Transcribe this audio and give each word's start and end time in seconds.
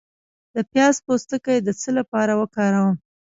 د 0.55 0.57
پیاز 0.71 0.95
پوستکی 1.05 1.57
د 1.63 1.69
څه 1.81 1.89
لپاره 1.99 2.33
وکاروم؟ 2.41 2.95